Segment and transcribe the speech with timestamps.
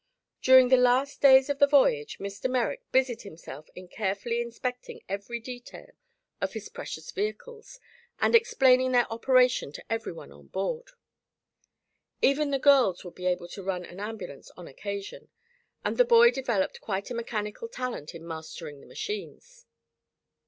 [0.41, 2.49] During the last days of the voyage Mr.
[2.49, 5.91] Merrick busied himself in carefully inspecting every detail
[6.41, 7.79] of his precious vehicles
[8.19, 10.93] and explaining their operation to everyone on board.
[12.19, 15.29] Even the girls would be able to run an ambulance on occasion,
[15.85, 19.67] and the boy developed quite a mechanical talent in mastering the machines.